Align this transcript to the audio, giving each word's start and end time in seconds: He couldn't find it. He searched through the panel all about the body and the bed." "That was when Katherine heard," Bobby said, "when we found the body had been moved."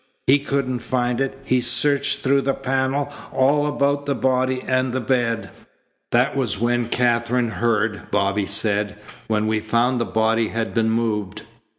He 0.25 0.39
couldn't 0.39 0.79
find 0.79 1.21
it. 1.21 1.37
He 1.45 1.61
searched 1.61 2.21
through 2.21 2.41
the 2.41 2.55
panel 2.55 3.13
all 3.31 3.67
about 3.67 4.07
the 4.07 4.15
body 4.15 4.63
and 4.65 4.93
the 4.93 4.99
bed." 4.99 5.51
"That 6.09 6.35
was 6.35 6.59
when 6.59 6.87
Katherine 6.89 7.51
heard," 7.51 8.09
Bobby 8.09 8.47
said, 8.47 8.97
"when 9.27 9.45
we 9.45 9.59
found 9.59 10.01
the 10.01 10.05
body 10.05 10.47
had 10.47 10.73
been 10.73 10.89
moved." 10.89 11.43